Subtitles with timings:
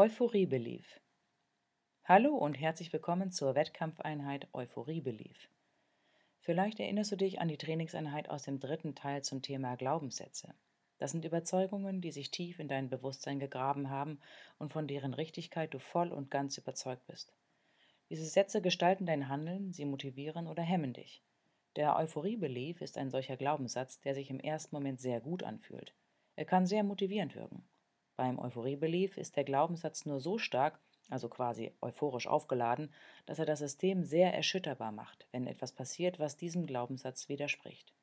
[0.00, 1.00] Euphorie Belief
[2.04, 5.50] Hallo und herzlich willkommen zur Wettkampfeinheit Euphorie Belief.
[6.38, 10.54] Vielleicht erinnerst du dich an die Trainingseinheit aus dem dritten Teil zum Thema Glaubenssätze.
[10.98, 14.20] Das sind Überzeugungen, die sich tief in dein Bewusstsein gegraben haben
[14.60, 17.32] und von deren Richtigkeit du voll und ganz überzeugt bist.
[18.08, 21.24] Diese Sätze gestalten dein Handeln, sie motivieren oder hemmen dich.
[21.74, 25.92] Der Euphorie-Belief ist ein solcher Glaubenssatz, der sich im ersten Moment sehr gut anfühlt.
[26.36, 27.68] Er kann sehr motivierend wirken.
[28.18, 32.92] Beim Euphorie-Belief ist der Glaubenssatz nur so stark, also quasi euphorisch aufgeladen,
[33.26, 37.94] dass er das System sehr erschütterbar macht, wenn etwas passiert, was diesem Glaubenssatz widerspricht.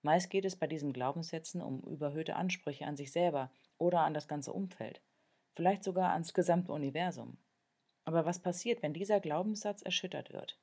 [0.00, 4.28] Meist geht es bei diesen Glaubenssätzen um überhöhte Ansprüche an sich selber oder an das
[4.28, 5.02] ganze Umfeld,
[5.50, 7.36] vielleicht sogar ans gesamte Universum.
[8.06, 10.58] Aber was passiert, wenn dieser Glaubenssatz erschüttert wird?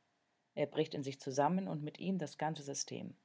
[0.55, 3.15] Er bricht in sich zusammen und mit ihm das ganze System.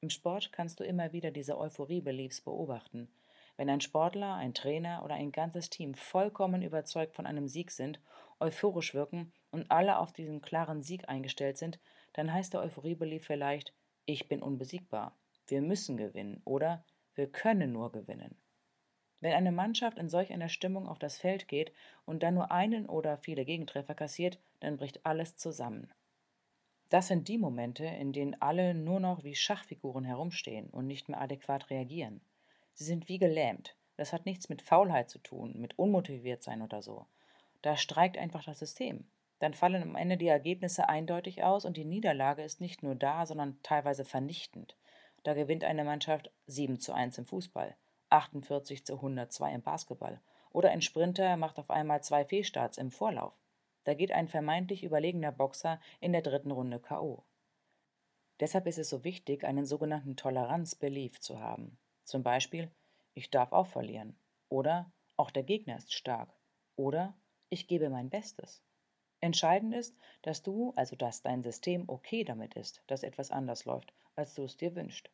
[0.00, 3.08] Im Sport kannst du immer wieder diese Euphorie-Beliefs beobachten,
[3.56, 8.00] wenn ein Sportler, ein Trainer oder ein ganzes Team vollkommen überzeugt von einem Sieg sind,
[8.40, 11.78] euphorisch wirken und alle auf diesen klaren Sieg eingestellt sind,
[12.12, 13.72] dann heißt der Euphoriebelief vielleicht,
[14.06, 16.84] ich bin unbesiegbar, wir müssen gewinnen oder
[17.14, 18.36] wir können nur gewinnen.
[19.20, 21.72] Wenn eine Mannschaft in solch einer Stimmung auf das Feld geht
[22.04, 25.90] und dann nur einen oder viele Gegentreffer kassiert, dann bricht alles zusammen.
[26.90, 31.20] Das sind die Momente, in denen alle nur noch wie Schachfiguren herumstehen und nicht mehr
[31.20, 32.20] adäquat reagieren.
[32.74, 33.76] Sie sind wie gelähmt.
[33.96, 37.06] Das hat nichts mit Faulheit zu tun, mit unmotiviert sein oder so.
[37.62, 39.06] Da streikt einfach das System.
[39.38, 43.26] Dann fallen am Ende die Ergebnisse eindeutig aus und die Niederlage ist nicht nur da,
[43.26, 44.76] sondern teilweise vernichtend.
[45.22, 47.76] Da gewinnt eine Mannschaft 7 zu 1 im Fußball,
[48.10, 50.20] 48 zu 102 im Basketball
[50.50, 53.34] oder ein Sprinter macht auf einmal zwei Fehlstarts im Vorlauf.
[53.84, 57.24] Da geht ein vermeintlich überlegener Boxer in der dritten Runde K.O.
[58.40, 61.78] Deshalb ist es so wichtig, einen sogenannten Toleranz-Belief zu haben.
[62.04, 62.70] Zum Beispiel,
[63.14, 64.18] ich darf auch verlieren.
[64.48, 66.32] Oder auch der Gegner ist stark.
[66.76, 67.14] Oder
[67.48, 68.62] ich gebe mein Bestes.
[69.20, 73.94] Entscheidend ist, dass du, also dass dein System okay damit ist, dass etwas anders läuft,
[74.16, 75.10] als du es dir wünschst.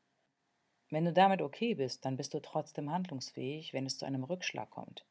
[0.91, 4.71] Wenn du damit okay bist, dann bist du trotzdem handlungsfähig, wenn es zu einem Rückschlag
[4.71, 5.07] kommt.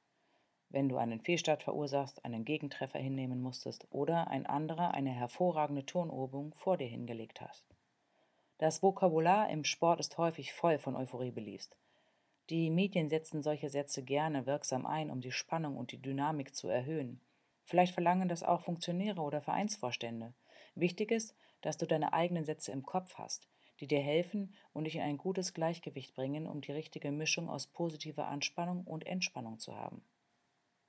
[0.69, 6.53] Wenn du einen Fehlstart verursachst, einen Gegentreffer hinnehmen musstest oder ein anderer eine hervorragende Turnübung
[6.55, 7.65] vor dir hingelegt hast.
[8.59, 11.77] Das Vokabular im Sport ist häufig voll von Euphorie beliefst.
[12.49, 16.67] Die Medien setzen solche Sätze gerne wirksam ein, um die Spannung und die Dynamik zu
[16.67, 17.21] erhöhen.
[17.63, 20.33] Vielleicht verlangen das auch Funktionäre oder Vereinsvorstände.
[20.75, 23.47] Wichtig ist, dass du deine eigenen Sätze im Kopf hast,
[23.79, 27.67] die dir helfen und dich in ein gutes Gleichgewicht bringen, um die richtige Mischung aus
[27.67, 30.03] positiver Anspannung und Entspannung zu haben.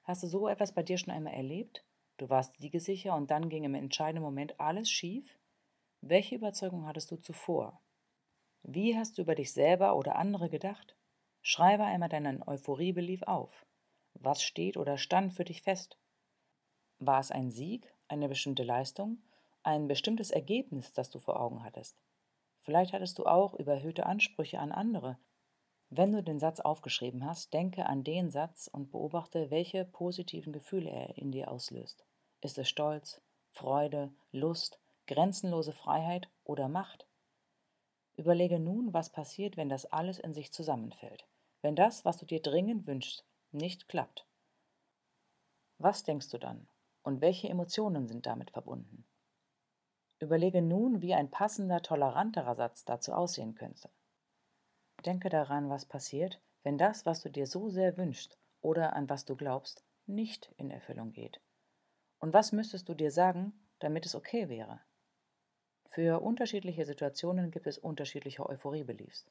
[0.03, 1.84] Hast du so etwas bei dir schon einmal erlebt?
[2.16, 5.38] Du warst siegesicher und dann ging im entscheidenden Moment alles schief?
[6.03, 7.83] Welche Überzeugung hattest du zuvor?
[8.62, 10.97] Wie hast du über dich selber oder andere gedacht?
[11.43, 13.66] Schreibe einmal deinen Euphoriebelief auf.
[14.15, 15.99] Was steht oder stand für dich fest?
[16.99, 19.22] War es ein Sieg, eine bestimmte Leistung,
[19.62, 22.00] ein bestimmtes Ergebnis, das du vor Augen hattest?
[22.60, 25.19] Vielleicht hattest du auch überhöhte Ansprüche an andere.
[25.91, 30.89] Wenn du den Satz aufgeschrieben hast, denke an den Satz und beobachte, welche positiven Gefühle
[30.89, 32.04] er in dir auslöst.
[32.41, 33.21] Ist es Stolz,
[33.51, 34.80] Freude, Lust,
[35.10, 37.04] grenzenlose Freiheit oder Macht?
[38.16, 41.27] Überlege nun, was passiert, wenn das alles in sich zusammenfällt,
[41.62, 44.24] wenn das, was du dir dringend wünschst, nicht klappt.
[45.78, 46.68] Was denkst du dann
[47.03, 49.04] und welche Emotionen sind damit verbunden?
[50.21, 53.91] Überlege nun, wie ein passender, toleranterer Satz dazu aussehen könnte.
[55.04, 59.24] Denke daran, was passiert, wenn das, was du dir so sehr wünschst oder an was
[59.24, 61.41] du glaubst, nicht in Erfüllung geht.
[62.21, 64.80] Und was müsstest du dir sagen, damit es okay wäre?
[65.92, 69.27] Für unterschiedliche Situationen gibt es unterschiedliche Euphorie-Beliefs.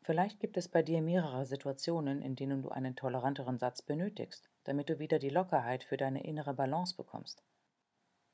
[0.00, 4.88] Vielleicht gibt es bei dir mehrere Situationen, in denen du einen toleranteren Satz benötigst, damit
[4.88, 7.42] du wieder die Lockerheit für deine innere Balance bekommst.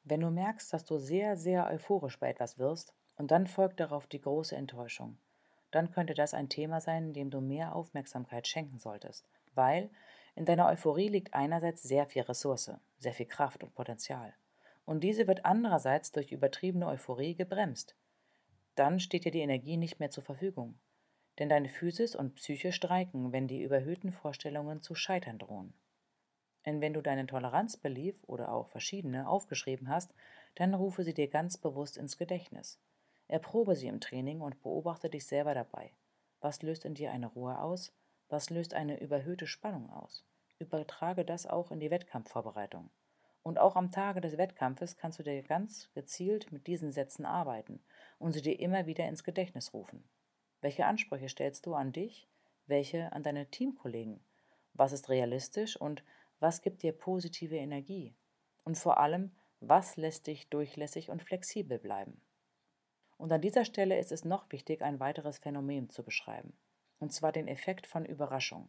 [0.05, 4.07] Wenn du merkst, dass du sehr, sehr euphorisch bei etwas wirst und dann folgt darauf
[4.07, 5.19] die große Enttäuschung,
[5.73, 9.91] dann könnte das ein Thema sein, dem du mehr Aufmerksamkeit schenken solltest, weil
[10.37, 14.33] in deiner Euphorie liegt einerseits sehr viel Ressource, sehr viel Kraft und Potenzial.
[14.87, 17.97] Und diese wird andererseits durch übertriebene Euphorie gebremst.
[18.77, 20.79] Dann steht dir die Energie nicht mehr zur Verfügung.
[21.39, 25.75] Denn deine Physis und Psyche streiken, wenn die überhöhten Vorstellungen zu scheitern drohen.
[26.65, 30.15] Denn wenn du deinen Toleranzbelief oder auch verschiedene aufgeschrieben hast,
[30.55, 32.81] dann rufe sie dir ganz bewusst ins Gedächtnis.
[33.29, 35.93] Erprobe sie im Training und beobachte dich selber dabei.
[36.41, 37.93] Was löst in dir eine Ruhe aus?
[38.29, 40.25] Was löst eine überhöhte Spannung aus?
[40.59, 42.91] Übertrage das auch in die Wettkampfvorbereitung.
[43.47, 47.79] Und auch am Tage des Wettkampfes kannst du dir ganz gezielt mit diesen Sätzen arbeiten
[48.19, 50.03] und sie dir immer wieder ins Gedächtnis rufen.
[50.63, 52.27] Welche Ansprüche stellst du an dich?
[52.67, 54.19] Welche an deine Teamkollegen?
[54.75, 56.03] Was ist realistisch und
[56.41, 58.17] was gibt dir positive Energie?
[58.65, 62.21] Und vor allem, was lässt dich durchlässig und flexibel bleiben?
[63.17, 66.53] Und an dieser Stelle ist es noch wichtig, ein weiteres Phänomen zu beschreiben,
[66.99, 68.69] und zwar den Effekt von Überraschung.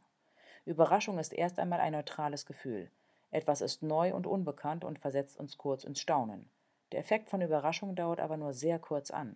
[0.65, 2.91] Überraschung ist erst einmal ein neutrales Gefühl.
[3.31, 6.50] Etwas ist neu und unbekannt und versetzt uns kurz ins Staunen.
[6.91, 9.35] Der Effekt von Überraschung dauert aber nur sehr kurz an.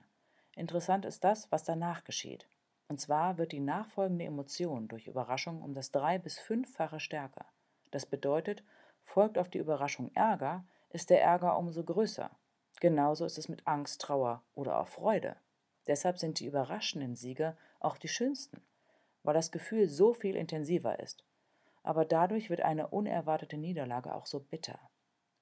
[0.55, 2.47] Interessant ist das, was danach geschieht.
[2.87, 7.45] Und zwar wird die nachfolgende Emotion durch Überraschung um das drei- bis fünffache stärker.
[7.91, 8.63] Das bedeutet,
[9.03, 12.31] folgt auf die Überraschung Ärger, ist der Ärger umso größer.
[12.79, 15.35] Genauso ist es mit Angst, Trauer oder auch Freude.
[15.87, 18.61] Deshalb sind die überraschenden Siege auch die schönsten
[19.23, 21.23] weil das Gefühl so viel intensiver ist.
[21.83, 24.79] Aber dadurch wird eine unerwartete Niederlage auch so bitter.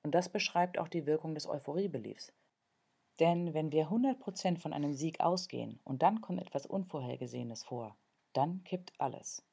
[0.04, 2.32] Und das beschreibt auch die Wirkung des Euphoriebeliefs.
[3.20, 7.98] Denn wenn wir 100% von einem Sieg ausgehen und dann kommt etwas Unvorhergesehenes vor,
[8.34, 9.44] dann kippt alles.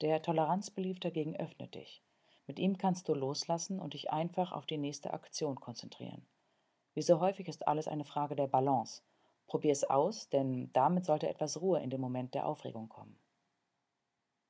[0.00, 2.02] Der Toleranzbelief dagegen öffnet dich.
[2.46, 6.26] Mit ihm kannst du loslassen und dich einfach auf die nächste Aktion konzentrieren.
[6.94, 9.02] Wie so häufig ist alles eine Frage der Balance.
[9.46, 13.21] Probier es aus, denn damit sollte etwas Ruhe in den Moment der Aufregung kommen.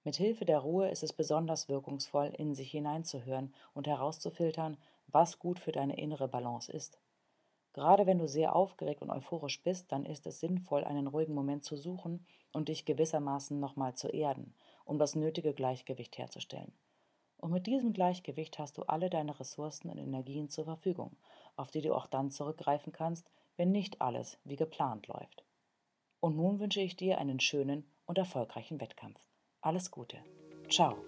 [0.04, 4.76] Mit Hilfe der Ruhe ist es besonders wirkungsvoll, in sich hineinzuhören und herauszufiltern,
[5.06, 6.98] was gut für deine innere Balance ist.
[7.72, 11.64] Gerade wenn du sehr aufgeregt und euphorisch bist, dann ist es sinnvoll, einen ruhigen Moment
[11.64, 14.54] zu suchen und dich gewissermaßen nochmal zu erden,
[14.84, 16.72] um das nötige Gleichgewicht herzustellen.
[17.38, 21.16] Und mit diesem Gleichgewicht hast du alle deine Ressourcen und Energien zur Verfügung,
[21.56, 25.44] auf die du auch dann zurückgreifen kannst, wenn nicht alles wie geplant läuft.
[26.20, 29.20] Und nun wünsche ich dir einen schönen und erfolgreichen Wettkampf.
[29.62, 30.18] Alles Gute.
[30.68, 30.98] Ciao.